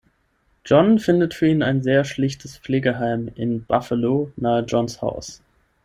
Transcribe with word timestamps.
Jon 0.65 0.97
findet 0.97 1.35
für 1.35 1.47
ihn 1.47 1.61
ein 1.61 1.83
sehr 1.83 2.03
schlichtes 2.05 2.57
Pflegeheim 2.57 3.29
in 3.35 3.63
Buffalo 3.65 4.31
nahe 4.35 4.63
Jons 4.63 4.99
Haus. 5.03 5.43